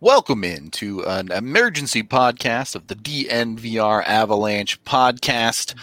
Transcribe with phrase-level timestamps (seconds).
[0.00, 5.74] Welcome in to an emergency podcast of the DNVR Avalanche podcast.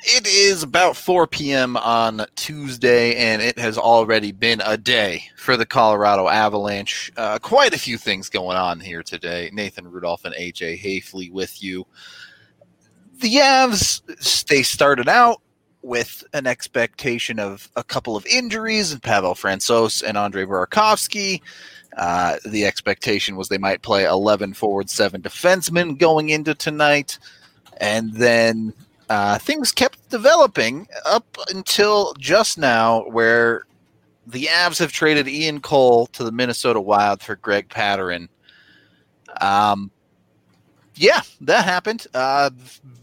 [0.00, 1.76] It is about 4 p.m.
[1.76, 7.12] on Tuesday, and it has already been a day for the Colorado Avalanche.
[7.18, 9.50] Uh, quite a few things going on here today.
[9.52, 11.86] Nathan Rudolph and AJ Haefele with you.
[13.18, 15.42] The Avs, they started out
[15.82, 21.42] with an expectation of a couple of injuries, Pavel Francouz and Andre Burakovsky.
[21.96, 27.18] Uh, the expectation was they might play 11 forward, seven defensemen going into tonight.
[27.78, 28.72] And then
[29.08, 33.64] uh, things kept developing up until just now, where
[34.26, 38.28] the Avs have traded Ian Cole to the Minnesota Wild for Greg Pateryn.
[39.40, 39.90] Um,
[41.00, 42.06] yeah, that happened.
[42.12, 42.50] Uh,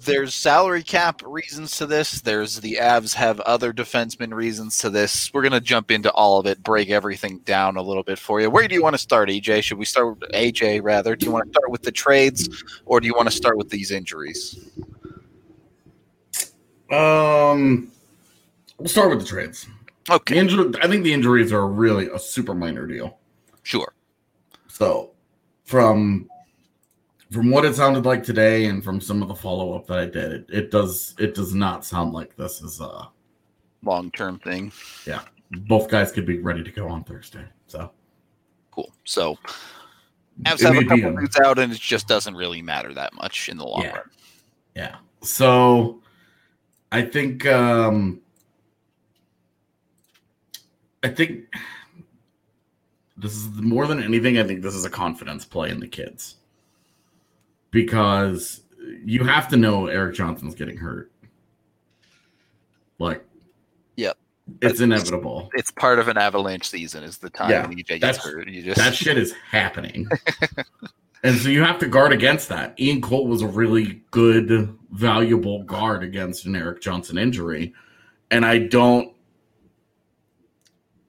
[0.06, 2.22] there's salary cap reasons to this.
[2.22, 5.34] There's the Avs have other defenseman reasons to this.
[5.34, 8.52] We're gonna jump into all of it, break everything down a little bit for you.
[8.52, 9.64] Where do you want to start, EJ?
[9.64, 11.16] Should we start with AJ rather?
[11.16, 13.70] Do you want to start with the trades, or do you want to start with
[13.70, 14.70] these injuries?
[16.92, 17.92] Um,
[18.78, 19.68] we'll start with the trades.
[20.10, 23.18] Okay, The injury, I think the injuries are really a super minor deal.
[23.64, 23.94] sure.
[24.68, 25.12] So,
[25.66, 26.30] from
[27.32, 30.06] from what it sounded like today, and from some of the follow up that I
[30.06, 33.10] did, it, it does it does not sound like this is a
[33.84, 34.72] Long term thing.
[35.06, 37.46] Yeah, both guys could be ready to go on Thursday.
[37.68, 37.92] So
[38.72, 38.92] Cool.
[39.06, 39.38] So
[40.44, 43.58] Avs have a couple dudes out, and it just doesn't really matter that much in
[43.58, 43.96] the long Yeah.
[43.96, 44.10] run.
[44.76, 44.96] Yeah.
[45.22, 46.02] So
[46.92, 48.22] I think um
[51.04, 51.46] I think
[53.16, 56.36] this is more than anything, I think this is a confidence play in the kids.
[57.78, 58.64] Because
[59.06, 61.12] you have to know Erik Johnson's getting hurt.
[62.98, 63.24] Like
[63.98, 64.18] Yep.
[64.64, 65.52] It's inevitable.
[65.54, 67.04] It's part of an avalanche season.
[67.04, 68.48] Is the time Yeah, when EJ gets hurt.
[68.48, 70.08] You just That shit is happening.
[71.24, 72.80] and so you have to guard against that.
[72.80, 77.76] Ian Cole was a really good, valuable guard against an Erik Johnson injury.
[78.32, 79.14] And I don't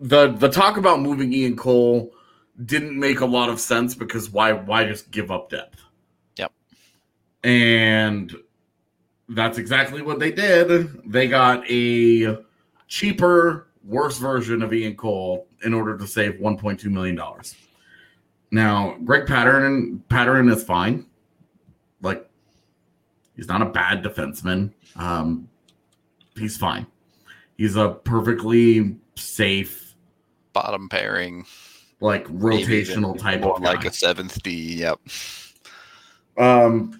[0.00, 2.12] the the talk about moving Ian Cole
[2.66, 5.80] didn't make a lot of sense because why why just give up depth?
[7.44, 8.34] And
[9.28, 11.10] that's exactly what they did.
[11.10, 12.38] They got a
[12.86, 17.54] cheaper, worse version of Ian Cole in order to save 1.2 million dollars.
[18.50, 21.06] Now, Greg Patterson Patterson is fine.
[22.00, 22.28] Like
[23.36, 24.72] he's not a bad defenseman.
[24.96, 25.48] Um,
[26.36, 26.86] he's fine.
[27.56, 29.94] He's a perfectly safe,
[30.52, 31.44] bottom pairing,
[32.00, 34.76] like rotational type of like a seventh D.
[34.76, 35.00] Yep.
[36.38, 36.98] Um,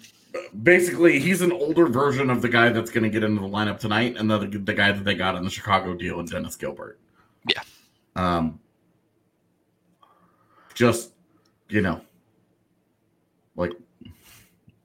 [0.63, 3.79] basically, he's an older version of the guy that's going to get into the lineup
[3.79, 6.99] tonight, and the the guy that they got in the Chicago deal, and Dennis Gilbert.
[7.47, 7.61] Yeah.
[8.15, 8.59] Um.
[10.75, 11.11] Just,
[11.67, 11.99] you know,
[13.57, 13.73] like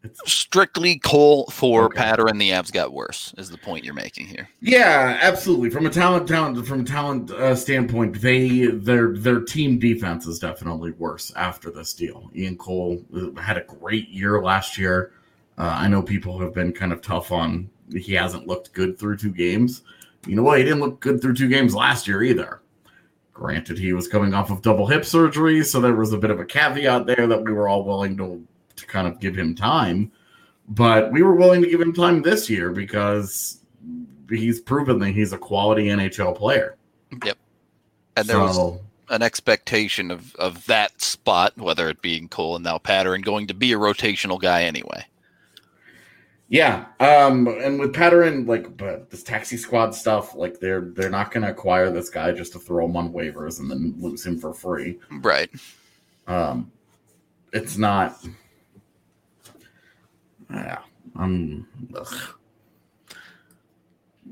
[0.04, 1.96] it's Strictly Cole for Okay.
[1.96, 3.32] Patter and the Avs got worse.
[3.38, 4.48] Is the point you're making here?
[4.60, 5.70] Yeah, absolutely.
[5.70, 10.38] From a talent, talent from a talent uh, standpoint, they their their team defense is
[10.38, 12.30] definitely worse after this deal.
[12.36, 15.12] Ian Cole uh, had a great year last year.
[15.56, 19.16] Uh, I know people have been kind of tough on he hasn't looked good through
[19.16, 19.82] two games.
[20.26, 20.58] You know what?
[20.58, 22.60] He didn't look good through two games last year either.
[23.32, 26.40] Granted, he was coming off of double hip surgery, so there was a bit of
[26.40, 30.10] a caveat there that we were all willing to to kind of give him time.
[30.68, 33.60] But we were willing to give him time this year because
[34.30, 36.76] he's proven that he's a quality NHL player.
[37.24, 37.36] Yep.
[38.16, 42.78] And there was an expectation of of that spot, whether it being Cole and now
[42.78, 45.04] Patter, and going to be a rotational guy anyway.
[46.48, 51.30] Yeah, um, and with Patterson, like, but this taxi squad stuff, like, they're they're not
[51.30, 54.38] going to acquire this guy just to throw him on waivers and then lose him
[54.38, 54.98] for free.
[55.10, 55.50] Right.
[56.26, 56.70] Um,
[57.52, 58.24] it's not.
[60.50, 60.80] Yeah,
[61.16, 61.66] um,
[61.96, 62.14] ugh.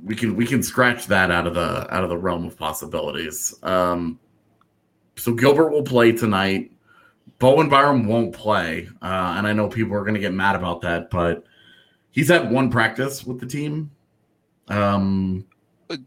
[0.04, 3.54] we can we can scratch that out of the out of the realm of possibilities.
[3.62, 4.18] Um,
[5.16, 6.72] so Gilbert will play tonight.
[7.38, 10.81] Bowen Byram won't play, uh, and I know people are going to get mad about
[10.82, 11.44] that, but
[12.12, 13.91] he's had one practice with the team.
[14.69, 15.44] Um,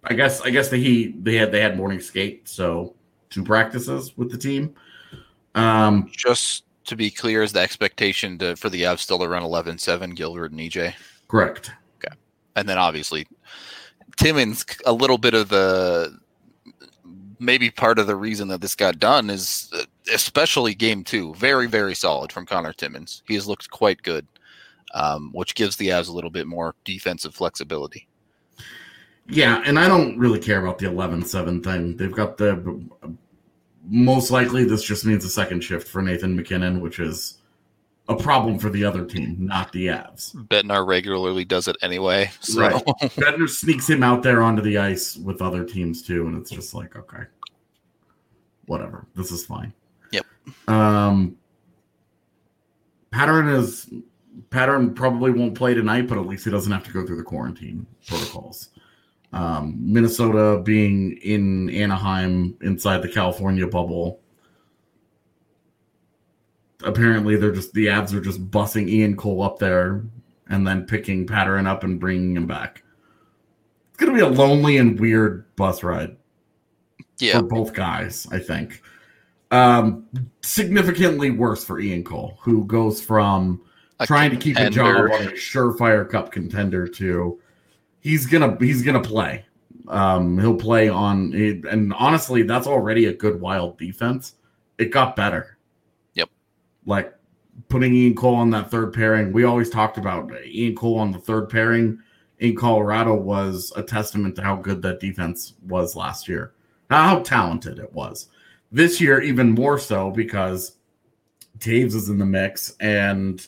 [0.04, 2.96] I guess I guess the he they had they had morning skate, so
[3.30, 4.74] two practices with the team.
[5.54, 9.42] Um, Just to be clear, is the expectation to, for the Avs still to run
[9.44, 10.94] 11-7, Gilbert and EJ?
[11.28, 11.72] correct.
[12.56, 13.28] and then obviously
[14.18, 16.18] Timmins, a little bit of the
[17.40, 19.70] maybe part of the reason that this got done is
[20.14, 23.24] especially game two very very solid from Conor Timmins.
[23.28, 24.26] he has looked quite good
[24.96, 28.08] um, which gives the Avs a little bit more defensive flexibility
[29.28, 31.98] Yeah, and I don't really care about the 11-7 thing.
[31.98, 32.82] They've got the
[33.88, 37.40] most likely this just means a second shift for Nathan MacKinnon, which is
[38.08, 40.34] a problem for the other team, not the Avs.
[40.48, 42.32] Bednar regularly does it anyway.
[42.42, 42.62] So.
[42.62, 42.84] Right.
[43.02, 46.74] Bednar sneaks him out there onto the ice with other teams too, and it's just
[46.74, 47.24] like, okay,
[48.66, 49.08] whatever.
[49.16, 49.74] This is fine.
[50.12, 50.26] Yep.
[50.68, 51.38] Um,
[53.12, 53.90] Pateryn is
[54.50, 57.24] Pateryn probably won't play tonight, but at least he doesn't have to go through the
[57.24, 58.70] quarantine protocols.
[59.34, 64.22] Um, Minnesota being in Anaheim inside the California bubble.
[66.84, 70.04] Apparently, they're just the Avs are just bussing Ian Cole up there
[70.48, 72.84] and then picking Pateryn up and bringing him back.
[73.90, 76.16] It's gonna be a lonely and weird bus ride
[77.20, 77.40] Yeah.
[77.40, 78.82] for both guys, I think.
[79.52, 80.06] Um,
[80.42, 83.62] significantly worse for Ian Cole, who goes from
[84.04, 87.40] Trying to keep a job on a surefire cup contender too.
[88.02, 89.46] he's gonna he's gonna play.
[89.88, 94.36] Um, he'll play on and honestly, that's already a good wild defense.
[94.78, 95.58] It got better.
[96.16, 96.30] Yep.
[96.86, 97.14] Like
[97.70, 99.32] putting Ian Cole on that third pairing.
[99.32, 102.00] We always talked about Ian Cole on the third pairing
[102.40, 106.54] in Colorado was a testament to how good that defense was last year.
[106.90, 108.28] How talented it was.
[108.72, 110.78] This year, even more so because
[111.60, 113.46] Toews is in the mix and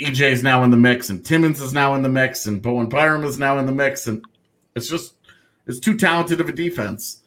[0.00, 2.88] EJ is now in the mix and Timmins is now in the mix and Bowen
[2.88, 4.24] Byram is now in the mix and
[4.74, 5.14] it's just
[5.66, 7.22] it's too talented of a defense.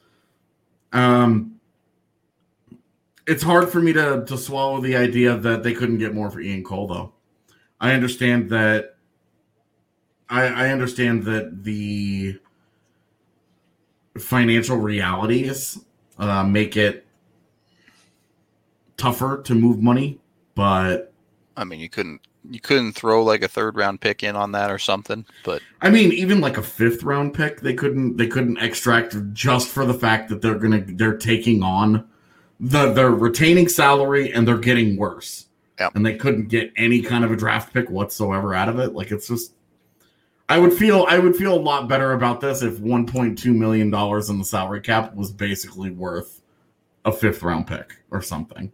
[0.94, 1.60] Um
[3.28, 6.40] it's hard for me to to swallow the idea that they couldn't get more for
[6.40, 7.14] Ian Cole though.
[7.80, 8.96] I understand that
[10.30, 12.40] I, I understand that the
[14.18, 15.78] financial realities
[16.18, 17.06] uh, make it
[18.96, 20.20] tougher to move money,
[20.56, 21.12] but
[21.58, 24.72] I mean, you couldn't you couldn't throw like a third round pick in on that
[24.72, 28.58] or something, but I mean, even like a fifth round pick, they couldn't they couldn't
[28.58, 32.08] extract just for the fact that they're gonna they're taking on
[32.60, 35.48] the they're retaining salary and they're getting worse.
[35.80, 35.96] Yep.
[35.96, 38.94] And they couldn't get any kind of a draft pick whatsoever out of it.
[38.94, 39.54] Like it's just
[40.48, 44.30] I would feel I would feel a lot better about this if 1.2 million dollars
[44.30, 46.42] in the salary cap was basically worth
[47.06, 48.72] a fifth round pick or something.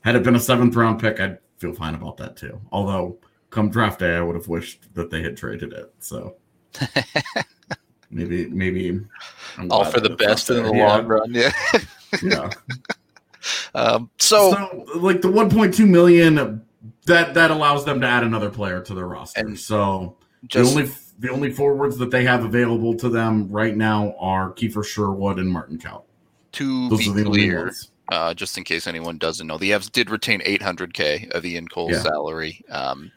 [0.00, 2.60] Had it been a seventh round pick, I'd feel fine about that too.
[2.72, 3.18] Although
[3.50, 5.92] come draft day, I would have wished that they had traded it.
[6.00, 6.36] So
[8.10, 9.00] maybe maybe
[9.58, 10.86] I'm all for the best in the there.
[10.86, 11.32] long run.
[11.32, 11.52] Yeah.
[12.22, 12.50] Yeah.
[13.74, 16.64] Um, so, so like the 1.2 million
[17.04, 19.40] that that allows them to add another player to their roster.
[19.40, 20.16] And so
[20.46, 24.52] just the only the only forwards that they have available to them right now are
[24.52, 26.04] Kiefer Sherwood and Martin Kaut.
[26.52, 27.90] to Those be are the only clear, ones.
[28.10, 31.92] Uh, just in case anyone doesn't know, the Avs did retain 800k of Ian Cole's
[31.92, 32.02] Yeah.
[32.02, 32.62] salary.
[32.70, 33.10] Um,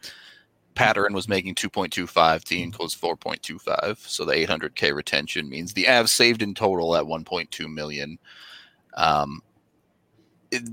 [0.76, 6.10] Pateryn was making 2.25 to Ian Cole's 4.25, so the 800k retention means the Avs
[6.10, 8.18] saved in total at 1.2 million.
[8.94, 9.42] Um,
[10.52, 10.64] it-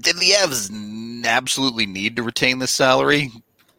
[0.00, 3.30] did the Avs absolutely need to retain this salary?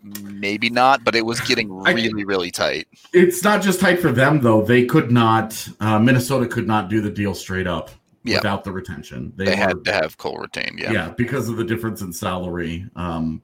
[0.04, 2.88] Maybe not, but it was getting really, really tight.
[3.14, 4.62] It's not just tight for them though.
[4.62, 5.68] They could not.
[5.80, 7.90] Uh, Minnesota could not do the deal straight up
[8.26, 8.38] Yeah.
[8.38, 9.34] without the retention.
[9.36, 10.80] They, were- had to have Cole retained.
[10.80, 10.92] yeah.
[10.92, 11.10] Yeah.
[11.18, 12.88] because of the difference in salary.
[12.96, 13.42] Um,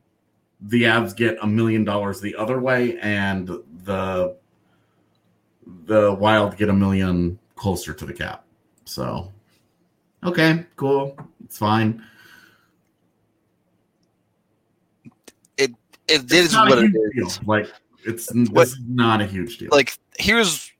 [0.62, 3.48] the Avs get a million dollars the other way, and
[3.84, 4.36] the
[5.86, 8.44] the Wild get a million closer to the cap.
[8.86, 9.32] So,
[10.24, 12.04] okay, cool, it's fine.
[15.58, 15.72] It
[16.08, 17.44] It's is not what a it huge deal.
[17.46, 17.72] Like
[18.06, 19.70] it's What- this is not a huge deal.
[19.72, 20.72] like here's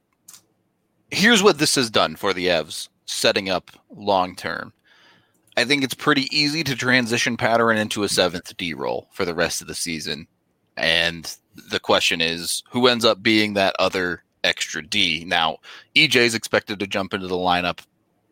[1.12, 4.72] here's what this has done for the Avs setting up long term.
[5.58, 9.34] I think it's pretty easy to transition Pateryn into a seventh D role for the
[9.34, 10.28] rest of the season.
[10.78, 11.36] And
[11.70, 15.26] the question is who ends up being that other extra D?
[15.28, 15.58] Now,
[15.96, 17.80] EJ is expected to jump into the lineup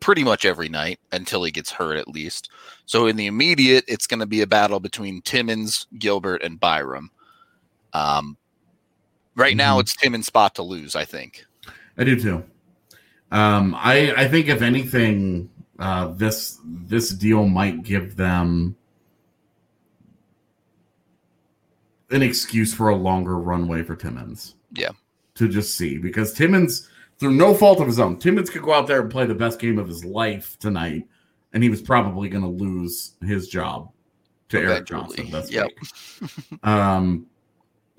[0.00, 2.48] pretty much every night until he gets hurt at least.
[2.86, 7.10] So in the immediate, it's going to be a battle between Timmins, Gilbert, and Byram.
[7.92, 8.36] Um,
[9.34, 9.80] right now, Mhm.
[9.80, 10.94] it's Timmins' spot to lose.
[10.94, 11.44] I think.
[11.98, 12.44] I do too.
[13.30, 18.76] Um, I I think if anything, uh, this this deal might give them
[22.10, 24.54] an excuse for a longer runway for Timmins.
[24.72, 24.90] Yeah.
[25.34, 28.86] To just see because Timmins, through no fault of his own, Timmins could go out
[28.86, 31.06] there and play the best game of his life tonight,
[31.52, 33.90] and he was probably going to lose his job
[34.48, 35.68] to Erik Johnson this yep.
[36.62, 37.26] Um,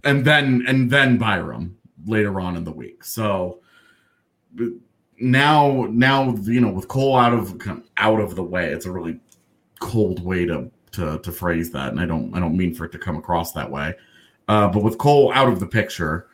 [0.04, 3.04] and then and then Byram later on in the week.
[3.04, 3.60] So
[5.20, 7.62] now now you know with Cole out of
[7.98, 9.20] out of the way, it's a really
[9.80, 12.92] cold way to to to phrase that, and I don't I don't mean for it
[12.94, 13.96] to come across that way.
[14.48, 16.28] Uh, but with Cole out of the picture,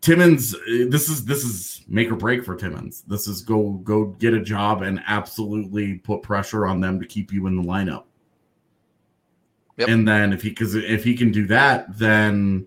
[0.00, 3.02] Timmins, uh, this is this is make or break for Timmins.
[3.02, 7.32] This is go go get a job and absolutely put pressure on them to keep
[7.32, 8.04] you in the lineup.
[9.76, 9.88] Yep.
[9.88, 12.66] And then if he because if he can do that, then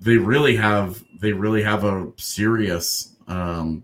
[0.00, 3.82] they really have they really have a serious um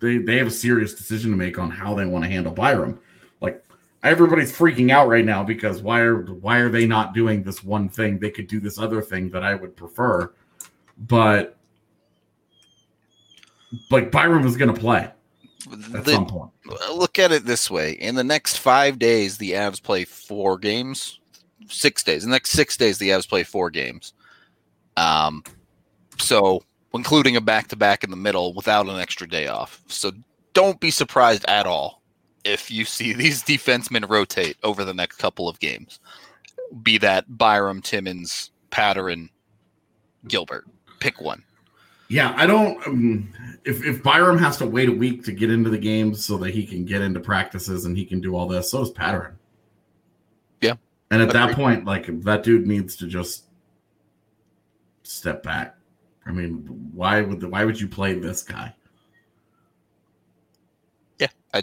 [0.00, 2.98] they they have a serious decision to make on how they want to handle Byram.
[3.40, 3.64] Like
[4.02, 7.88] everybody's freaking out right now because why are why are they not doing this one
[7.88, 8.18] thing?
[8.18, 10.32] They could do this other thing that I would prefer,
[10.98, 11.56] but
[13.90, 15.10] like Byram is going to play
[15.94, 16.50] at The- some point.
[16.92, 21.20] look at it this way: in the next five days, the Avs play four games.
[21.66, 22.24] Six days.
[22.24, 24.12] In the next six days, the Avs play four games.
[24.98, 25.42] Um,
[26.18, 26.62] so
[26.94, 29.82] including a back to back in the middle without an extra day off.
[29.88, 30.12] So
[30.52, 32.02] don't be surprised at all
[32.44, 36.00] if you see these defensemen rotate over the next couple of games.
[36.82, 39.28] Be that Byram, Timmins, Pateryn,
[40.26, 40.66] Gilbert.
[41.00, 41.42] Pick one.
[42.08, 42.86] Yeah, I don't.
[42.86, 43.32] Um,
[43.64, 46.50] if if Byram has to wait a week to get into the games so that
[46.52, 49.34] he can get into practices and he can do all this, so does Pateryn.
[50.60, 50.74] Yeah.
[51.10, 53.44] and at that point, like that dude needs to just
[55.02, 55.76] step back.
[56.26, 58.74] I mean, why would the, why would you play this guy?
[61.18, 61.62] Yeah, I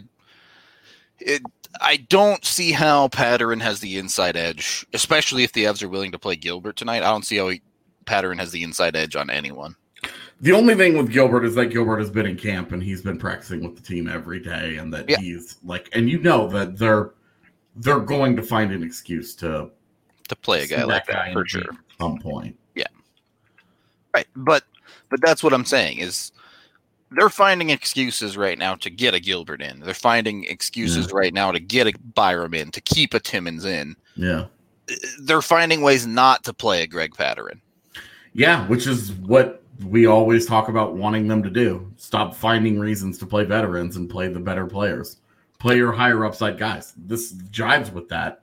[1.20, 1.41] It,
[1.80, 6.12] I don't see how Pateryn has the inside edge, especially if the Avs are willing
[6.12, 7.03] to play Gilbert tonight.
[7.03, 7.62] I don't see how he,
[8.08, 9.75] has the inside edge on anyone.
[10.41, 13.18] The only thing with Gilbert is that Gilbert has been in camp and he's been
[13.18, 15.18] practicing with the team every day, and that Yeah.
[15.20, 17.12] he's like, and you know that they're
[17.77, 19.70] they're going to find an excuse to
[20.27, 21.62] To play a guy like that in for sure.
[21.62, 22.58] at some point.
[24.13, 24.63] Right, but
[25.10, 26.32] but that's what I'm saying is
[27.12, 29.82] they're finding excuses right now to get a Gilbert in.
[29.82, 33.96] They're finding excuses right now to get a Byram in, to keep a Timmins in.
[34.15, 34.46] Yeah.
[34.89, 37.60] Uh, they're finding ways not to play a Greg Pateryn.
[38.34, 41.91] Yeah, which is what we always talk about wanting them to do.
[41.98, 45.18] Stop finding reasons to play veterans and play the better players.
[45.60, 46.94] Play your higher upside guys.
[46.98, 48.41] This jives with that.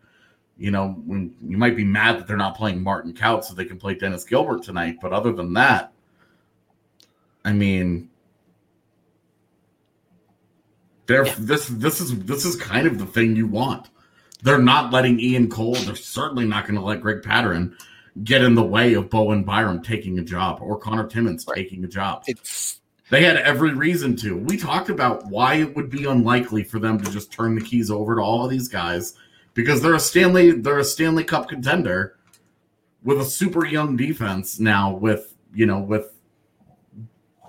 [0.59, 3.65] You know, when you might be mad that they're not playing Martin Kaut so they
[3.65, 5.93] can play Dennis Gilbert tonight, but other than that,
[7.45, 8.09] I mean,
[11.07, 11.35] they're Yeah.
[11.39, 13.89] this this is this is kind of the thing you want.
[14.43, 15.75] They're not letting Ian Cole.
[15.75, 17.73] They're certainly not going to let Greg Pateryn
[18.25, 21.57] get in the way of Bowen Byram taking a job or Conor Timmins Right.
[21.57, 22.25] taking a job.
[22.27, 24.37] It's They had every reason to.
[24.37, 27.91] We talked about why it would be unlikely for them to just turn the keys
[27.91, 29.15] over to all of these guys
[29.59, 32.17] because they're a Stanley they're a Stanley Cup contender
[33.03, 36.15] with a super young defense now with, you know, with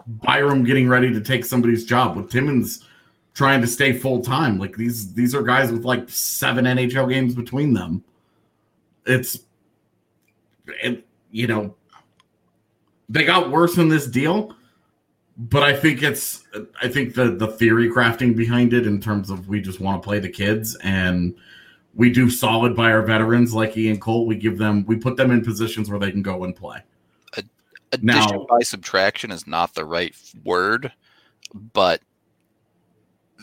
[0.08, 2.84] Byram getting ready to take somebody's job with Timmins
[3.36, 4.58] trying to stay full time.
[4.58, 8.04] Like these these are guys with like seven NHL games between them.
[9.06, 9.42] It's
[10.82, 11.76] it, you know
[13.08, 14.56] they got worse in this deal,
[15.38, 16.44] but I think it's
[16.82, 20.04] I think the the theory crafting behind it in terms of we just want to
[20.04, 21.36] play the kids and
[22.00, 24.26] we do solid by our veterans like Ian Cole.
[24.26, 26.82] We give them we put them in positions where they can go and play.
[27.92, 30.16] addition Now- by subtraction is not the right
[30.46, 30.94] word,
[31.74, 32.02] but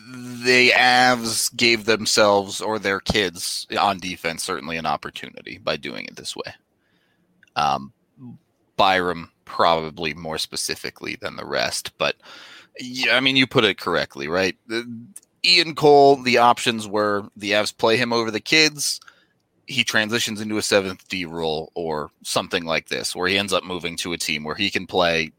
[0.09, 6.15] the Avs gave themselves or their kids on defense certainly an opportunity by doing it
[6.15, 6.55] this way.
[7.55, 7.93] Um,
[8.75, 12.15] Byram probably more specifically than the rest, but
[12.79, 14.57] yeah, I mean you put it correctly, right?
[15.47, 18.99] Ian Cole, the options were the Avs play him over the kids.
[19.65, 23.63] He transitions into a seventh D role or something like this, where he ends up
[23.63, 25.31] moving to a team where he can play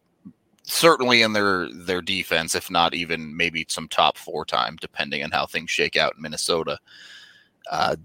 [0.62, 5.30] certainly in their their defense, if not even maybe some top four time, depending on
[5.30, 6.78] how things shake out in Minnesota.
[7.70, 7.96] Uh,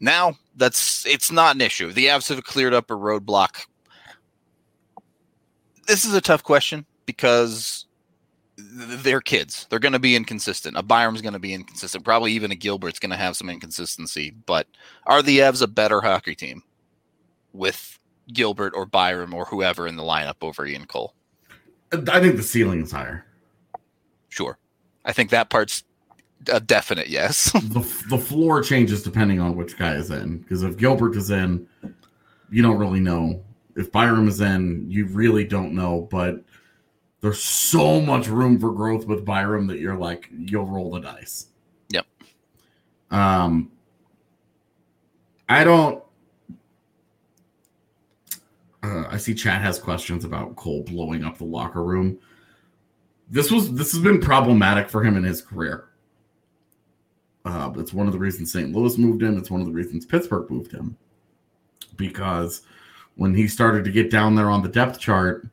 [0.00, 1.92] now that's it's not an issue.
[1.92, 3.66] The Avs have cleared up a roadblock.
[5.86, 7.86] This is a tough question because
[8.58, 9.66] they're kids.
[9.70, 10.76] They're going to be inconsistent.
[10.76, 12.04] A Byram's going to be inconsistent.
[12.04, 14.34] Probably even a Gilbert's going to have some inconsistency.
[14.46, 14.66] But
[15.06, 16.62] are the Avs a better hockey team
[17.52, 17.98] with
[18.32, 21.14] Gilbert or Byram or whoever in the lineup over Ian Cole?
[21.92, 23.24] Uh, I think the ceiling is higher.
[24.28, 24.58] Sure.
[25.04, 25.84] I think that part's
[26.52, 27.52] a definite yes.
[27.52, 30.38] the the floor changes depending on which guy is in.
[30.38, 31.66] Because if Gilbert is in,
[32.50, 33.42] you don't really know.
[33.76, 36.08] If Byram is in, you really don't know.
[36.10, 36.42] But
[37.20, 41.48] there's so much room for growth with Byram that you're like, you'll roll the dice.
[41.90, 42.06] Yep.
[43.10, 43.72] Um,
[45.48, 46.02] I don't.
[48.82, 52.18] Uh, I see chat has questions about Cole blowing up the locker room.
[53.28, 55.88] This was this has been problematic for him in his career.
[57.44, 58.72] Uh, it's one of the reasons St.
[58.72, 59.36] Louis moved him.
[59.36, 60.96] It's one of the reasons Pittsburgh moved him.
[61.96, 62.62] Because
[63.16, 65.48] when he started to get down there on the depth chart,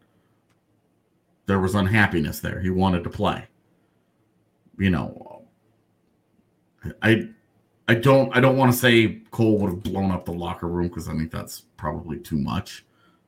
[1.46, 2.60] there was unhappiness there.
[2.60, 3.48] He wanted to play.
[4.78, 5.44] You know,
[7.02, 7.30] I
[7.88, 10.88] I don't I don't want to say Cole would have blown up the locker room
[10.88, 12.86] because I think that's probably too much.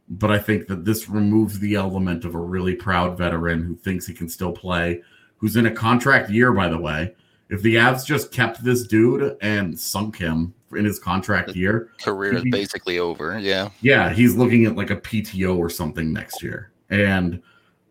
[0.10, 4.08] But I think that this removes the element of a really proud veteran who thinks
[4.08, 5.02] he can still play,
[5.38, 7.14] who's in a contract year, by the way.
[7.50, 12.36] If the Avs just kept this dude and sunk him in his contract year, Career
[12.36, 13.40] is basically over.
[13.40, 13.70] Yeah.
[13.82, 16.72] yeah, he's looking at like a PTO or something next year.
[16.90, 17.42] And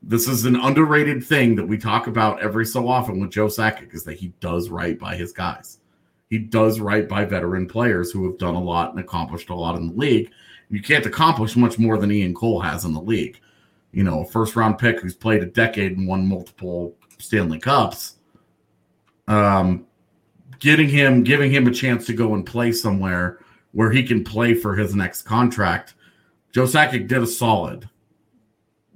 [0.08, 3.92] this is an underrated thing that we talk about every so often with Joe Sakic
[3.92, 5.80] is that he does right by his guys.
[6.30, 9.74] He does right by veteran players who have done a lot and accomplished a lot
[9.74, 10.30] in the league.
[10.70, 13.40] You can't accomplish much more than Ian Cole has in the league.
[13.90, 18.16] You know, a first round pick who's played a decade and won multiple Stanley Cups.
[19.26, 19.86] Um,
[20.60, 23.40] getting him, giving him a chance to go and play somewhere
[23.72, 25.94] where he can play for his next contract.
[26.52, 27.88] Joe Sakic did a solid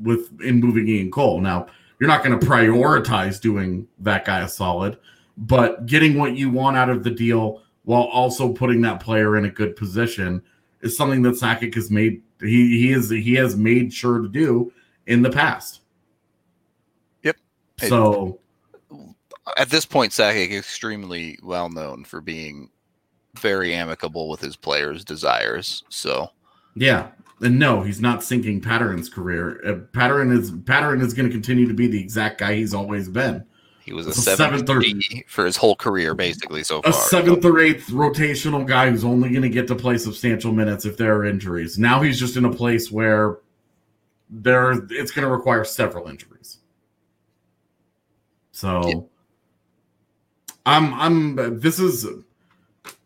[0.02, 1.40] with in moving Ian Cole.
[1.40, 1.66] Now,
[1.98, 4.98] you're not going to prioritize doing that guy a solid,
[5.36, 9.44] but getting what you want out of the deal while also putting that player in
[9.44, 10.42] a good position
[10.80, 14.72] is something that Sakic has made he he is he has made sure to do
[15.06, 15.82] in the past.
[17.22, 17.36] Yep.
[17.88, 18.38] So
[19.56, 22.70] At this point, Sakic is extremely well known for being
[23.38, 25.84] very amicable with his players' desires.
[25.88, 26.30] So
[26.74, 27.08] Yeah,
[27.40, 29.60] and no, he's not sinking Pateryn's career.
[29.66, 33.08] Uh, Pateryn is Pateryn is going to continue to be the exact guy he's always
[33.08, 33.44] been.
[33.84, 36.92] he was a a seventh seventh or- for his whole career, basically so A far.
[36.92, 40.96] seventh or eighth rotational guy who's only going to get to play substantial minutes if
[40.96, 41.78] there are injuries.
[41.78, 43.38] Now he's just in a place where
[44.28, 46.58] there it's going to require several injuries.
[48.52, 48.94] So Yeah.
[50.66, 52.06] I'm I'm this is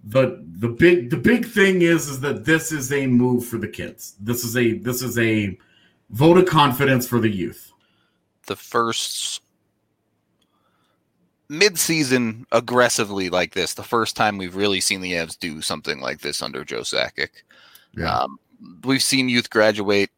[0.06, 3.68] the the big the big thing is is that this is a move for the
[3.68, 4.14] kids.
[4.20, 5.58] This is a this is a
[6.11, 7.73] vote of confidence for the youth.
[8.46, 9.42] the first
[11.49, 13.75] mid-season aggressively like this.
[13.75, 17.30] The first time we've really seen the Avs do something like this under Joe Sakic.
[17.97, 18.19] Yeah.
[18.21, 18.38] Um,
[18.84, 20.10] we've seen youth graduate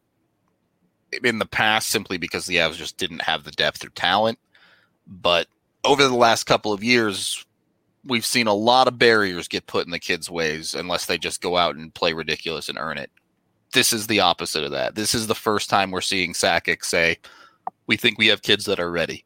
[1.23, 4.39] in the past simply because the Avs just didn't have the depth or talent.
[5.05, 5.47] But
[5.83, 7.45] over the last couple of years,
[8.07, 11.41] we've seen a lot of barriers get put in the kids' ways unless they just
[11.41, 13.11] go out and play ridiculous and earn it.
[13.73, 14.95] This is the opposite of that.
[14.95, 17.17] This is the first time we're seeing Sakic say,
[17.85, 19.25] "We think we have kids that are ready."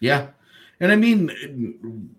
[0.00, 0.28] Yeah.
[0.80, 2.10] And I mean,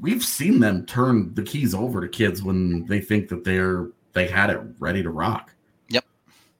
[0.00, 4.28] we've seen them turn the keys over to kids when they think that they're they
[4.28, 5.52] had it ready to rock.
[5.88, 6.04] Yep.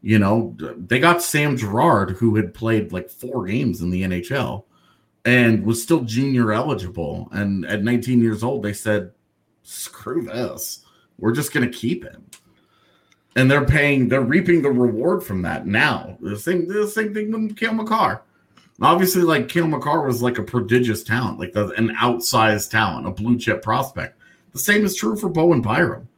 [0.02, 4.64] You know, they got Sam Girard, who had played like four games in the NHL
[5.24, 7.28] and was still junior eligible.
[7.32, 9.12] And at 19 years old, they said,
[9.62, 10.84] screw this.
[11.18, 12.24] We're just going to keep him.
[13.36, 16.16] And they're paying, they're reaping the reward from that now.
[16.20, 18.22] The same, the same thing with Cale Makar.
[18.80, 23.10] Obviously, like Cale Makar was like a prodigious talent, like the, an outsized talent, a
[23.10, 24.18] blue chip prospect.
[24.52, 26.08] The same is true for Bowen Byram.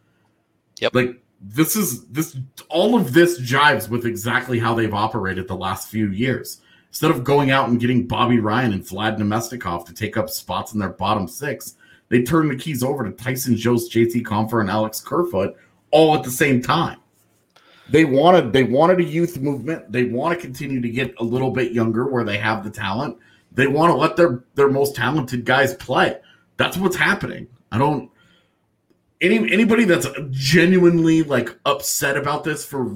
[0.81, 0.95] Yep.
[0.95, 2.37] Like this is this
[2.69, 6.61] all of this jives with exactly how they've operated the last few years.
[6.97, 10.73] Instead of going out and getting Bobby Ryan and Vlad Namestnikov to take up spots
[10.73, 11.75] in their bottom six,
[12.09, 15.55] they turn the keys over to Tyson Jost, JT Compher, and Alex Kerfoot
[15.91, 16.99] all at the same time.
[17.91, 19.93] They wanted they wanted a youth movement.
[19.93, 23.19] They want to continue to get a little bit younger where they have the talent.
[23.53, 26.19] They want to let their their most talented guys play.
[26.57, 27.47] That's what's happening.
[27.73, 28.11] I don't
[29.21, 32.91] any anybody that's genuinely like upset about this for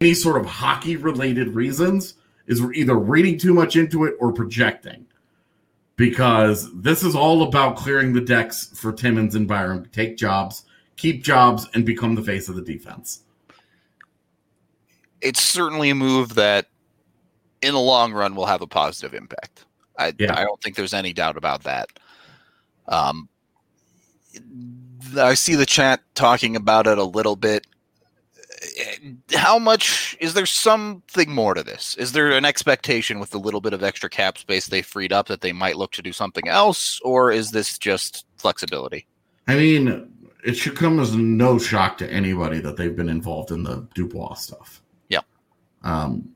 [0.00, 2.14] any sort of hockey related reasons
[2.50, 5.06] is we're either reading too much into it or projecting.
[5.96, 10.64] Because this is all about clearing the decks for Timmins and Byram to take jobs,
[10.96, 13.22] keep jobs, and become the face of the defense.
[15.20, 16.68] It's certainly a move that,
[17.62, 19.66] in the long run, will have a positive impact.
[19.98, 20.38] I, Yeah.
[20.38, 21.90] I don't think there's any doubt about that.
[22.88, 23.28] Um,
[25.18, 27.66] I see the chat talking about it a little bit.
[29.34, 31.94] How much is there something more to this?
[31.96, 35.28] Is there an expectation with the little bit of extra cap space they freed up
[35.28, 39.06] that they might look to do something else, or is this just flexibility?
[39.48, 40.12] I mean,
[40.44, 44.34] it should come as no shock to anybody that they've been involved in the Dubois
[44.34, 44.82] stuff.
[45.08, 45.20] Yeah.
[45.82, 46.30] Um,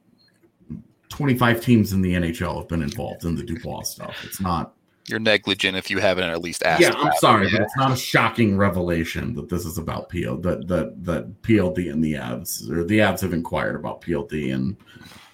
[1.10, 4.16] 25 teams in the NHL have been involved in the Dubois stuff.
[4.24, 4.74] It's not
[5.06, 6.80] You're negligent if you haven't at least asked.
[6.80, 7.18] yeah, I'm it.
[7.18, 11.42] sorry, but it's not a shocking revelation that this is about PL that that that
[11.42, 14.76] PLD and the Avs or the Avs have inquired about PLD and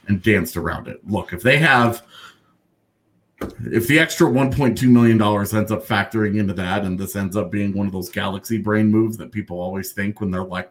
[0.08, 1.00] and danced around it.
[1.06, 2.02] Look, if they have
[3.72, 7.50] if the extra 1.2 million dollars ends up factoring into that and this ends up
[7.50, 10.70] being one of those galaxy brain moves that people always think when they're like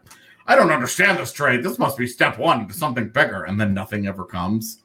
[0.50, 1.62] I don't understand this trade.
[1.62, 4.80] This must be step one to something bigger, and then nothing ever comes.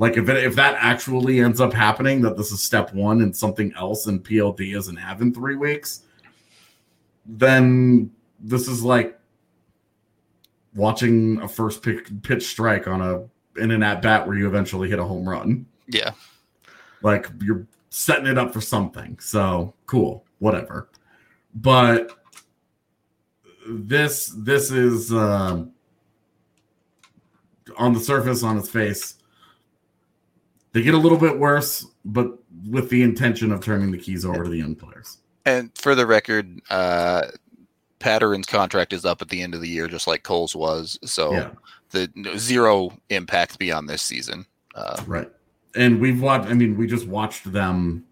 [0.00, 3.36] Like if it, if that actually ends up happening, that this is step one and
[3.36, 6.04] something else, and PLD isn't have in three weeks,
[7.26, 8.10] then
[8.40, 9.20] this is like
[10.74, 14.88] watching a first pitch, pitch strike on a in an at bat where you eventually
[14.88, 15.66] hit a home run.
[15.86, 16.12] Yeah.
[17.02, 19.18] Like you're setting it up for something.
[19.20, 20.88] So cool, whatever.
[21.54, 22.16] But
[23.68, 25.62] this this is uh,
[27.76, 29.16] on the surface, on its face.
[30.72, 34.44] They get a little bit worse, but with the intention of turning the keys over
[34.44, 35.18] to the young players.
[35.44, 37.28] And for the record, uh,
[37.98, 40.98] Pateryn's contract is up at the end of the year, just like Cole's was.
[41.04, 41.50] So Yeah.
[41.90, 44.46] the no, zero impact beyond this season.
[44.74, 45.30] Uh, Right.
[45.74, 48.04] And we've watched, I mean, we just watched them,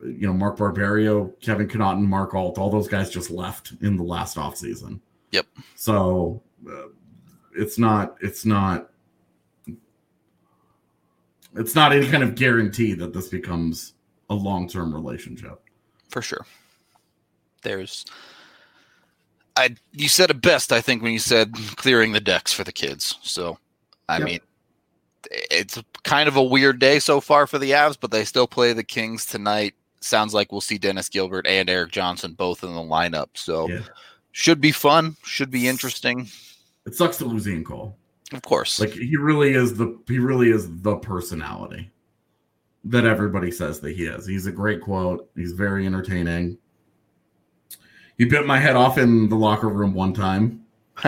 [0.00, 4.02] you know, Mark Barberio, Kevin Connauton, Mark Alt, all those guys just left in the
[4.02, 5.00] last offseason.
[5.32, 5.46] Yep.
[5.74, 6.88] So uh,
[7.56, 8.90] it's not, it's not,
[11.56, 13.94] it's not any kind of guarantee that this becomes
[14.30, 15.60] a long term relationship.
[16.08, 16.46] for sure.
[17.62, 18.04] There's,
[19.56, 22.72] I you said it best, I think, when you said clearing the decks for the
[22.72, 23.18] kids.
[23.22, 23.58] So,
[24.08, 24.26] I Yep.
[24.26, 24.40] mean,
[25.50, 28.72] it's kind of a weird day so far for the Avs, but they still play
[28.74, 29.74] the Kings tonight.
[30.00, 33.28] Sounds like we'll see Dennis Gilbert and Erik Johnson both in the lineup.
[33.34, 33.80] So, Yeah.
[34.32, 35.16] should be fun.
[35.24, 36.28] Should be interesting.
[36.86, 37.96] It sucks to lose Ian Cole.
[38.34, 38.80] Of course.
[38.80, 41.90] Like he really is the he really is the personality
[42.84, 44.26] that everybody says that he is.
[44.26, 45.30] He's a great quote.
[45.36, 46.58] He's very entertaining.
[48.18, 50.64] He bit my head off in the locker room one time.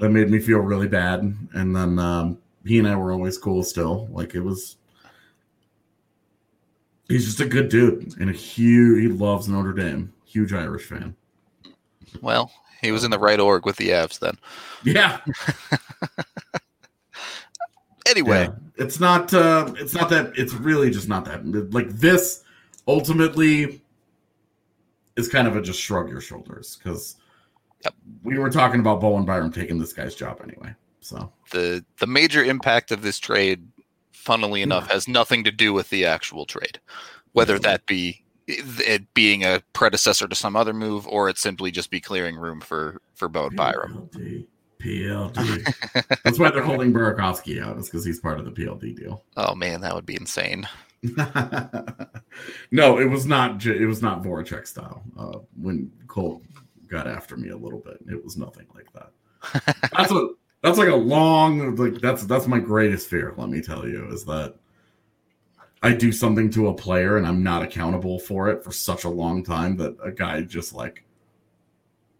[0.00, 1.36] That made me feel really bad.
[1.52, 4.08] And then um, he and I were always cool still.
[4.10, 4.76] Like it was.
[7.08, 9.02] He's just a good dude and a huge.
[9.02, 10.12] He loves Notre Dame.
[10.24, 11.14] Huge Irish fan.
[12.22, 14.36] well, he was in the right org with the Avs then.
[14.84, 15.20] Yeah.
[18.06, 18.52] Anyway, Yeah.
[18.76, 22.42] It's not uh it's not that it's really just not that like this
[22.88, 23.82] ultimately
[25.16, 27.16] is kind of a just shrug your shoulders because
[27.84, 27.94] Yep.
[28.24, 30.74] we were talking about Bowen Byram taking this guy's job anyway.
[31.00, 33.66] So the the major impact of this trade,
[34.12, 36.80] funnily enough, has nothing to do with the actual trade,
[37.32, 38.24] whether that be
[38.58, 42.60] it being a predecessor to some other move or it simply just be clearing room
[42.60, 44.08] for for Bowen Byram.
[44.80, 46.22] PLD.
[46.24, 49.24] That's why they're holding Burakovsky out, is because he's part of the PLD deal.
[49.36, 50.66] Oh man, that would be insane.
[52.70, 53.64] no, it was not.
[53.64, 55.02] It was not Voracek style.
[55.18, 56.42] Uh, when Cole
[56.88, 59.12] got after me a little bit, it was nothing like that.
[59.96, 60.28] That's a.
[60.62, 61.74] That's like a long.
[61.76, 63.32] Like that's that's my greatest fear.
[63.38, 64.56] Let me tell you, is that
[65.82, 69.08] I do something to a player and I'm not accountable for it for such a
[69.08, 71.04] long time that a guy just like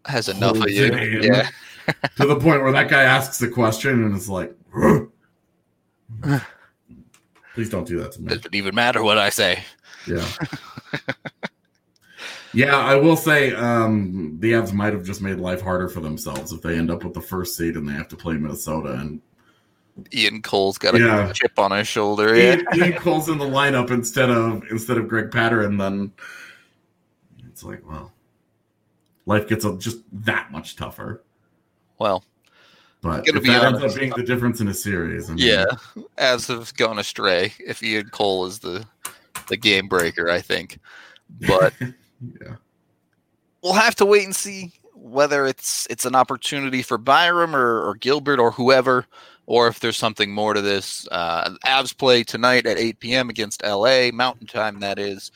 [0.05, 0.91] Has enough of you.
[1.21, 1.47] Yeah.
[2.17, 4.55] to the point where that guy asks a question and it's like,
[7.53, 8.29] please don't do that to me.
[8.29, 9.63] Doesn't even matter what I say.
[10.07, 10.27] Yeah.
[12.53, 16.51] yeah, I will say um, the Avs might have just made life harder for themselves
[16.51, 18.93] if they end up with the first seed and they have to play Minnesota.
[18.93, 19.21] And
[20.13, 21.31] Ian Cole's got a Yeah.
[21.33, 22.35] chip on his shoulder.
[22.35, 22.55] Yeah.
[22.55, 26.11] Ian, Ian Cole's in the lineup instead of instead of Greg Pateryn, then
[27.47, 28.11] it's like, well,
[29.25, 31.23] life gets just that much tougher.
[31.99, 32.23] Well,
[33.01, 35.65] But if be that ends up being the difference in a series, I mean, yeah.
[36.17, 38.85] As have gone astray if Ian Cole is the
[39.47, 40.79] the game breaker, I think.
[41.47, 42.55] But yeah,
[43.61, 47.95] we'll have to wait and see whether it's it's an opportunity for Byram or, or
[47.95, 49.05] Gilbert or whoever,
[49.45, 51.07] or if there's something more to this.
[51.11, 53.29] Uh, Avs play tonight at 8 p.m.
[53.29, 54.79] against LA Mountain Time.
[54.79, 55.31] That is.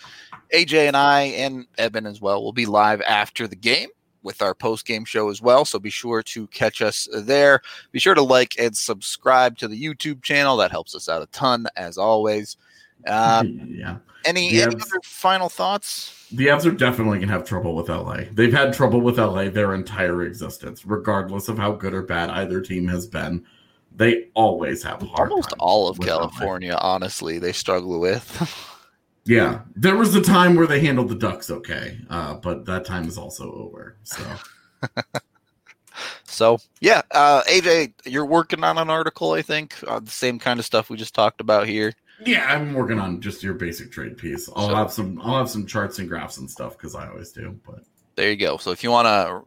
[0.54, 3.90] AJ and I and Eben as well will be live after the game
[4.26, 5.66] with our post game show as well.
[5.66, 7.62] So be sure to catch us there.
[7.92, 10.58] Be sure to like and subscribe to the YouTube channel.
[10.58, 12.58] That helps us out a ton as always.
[13.08, 13.98] Um, yeah.
[14.26, 16.28] any, The any Avs- other final thoughts?
[16.32, 18.22] The Avs are definitely going to have trouble with LA.
[18.34, 22.62] They've had trouble with LA their entire existence, regardless of how good or bad either
[22.62, 23.46] team has been.
[23.98, 26.00] They always have hard Almost all of.
[26.00, 28.72] California, honestly, they struggle with.
[29.28, 33.08] Yeah, there was a time where they handled the Ducks okay, uh, but that time
[33.08, 33.98] is also over.
[34.04, 34.24] So
[36.26, 40.60] so yeah, uh, AJ, you're working on an article, I think, uh, the same kind
[40.60, 41.94] of stuff we just talked about here.
[42.24, 44.48] yeah, I'm working on just your basic trade piece.
[44.56, 45.20] I'll So- have some.
[45.24, 47.60] I'll have some charts and graphs and stuff because I always do.
[47.66, 47.80] But
[48.16, 48.58] There you go.
[48.58, 49.42] So if you want to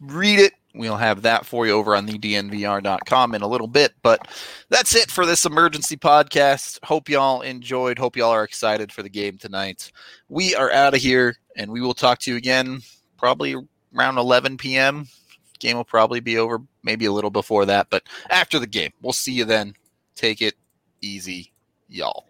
[0.00, 3.92] read it, we'll have that for you over on the dnvr.com in a little bit.
[4.02, 4.26] But
[4.70, 6.78] that's it for this emergency podcast.
[6.82, 7.98] Hope y'all enjoyed.
[7.98, 9.92] Hope y'all are excited for the game tonight.
[10.28, 12.80] We are out of here, and we will talk to you again
[13.18, 13.54] probably
[13.94, 15.06] around 11 p.m.
[15.58, 18.92] Game will probably be over, maybe a little before that, but after the game.
[19.02, 19.74] We'll see you then.
[20.14, 20.54] Take it
[21.02, 21.52] easy,
[21.88, 22.29] y'all.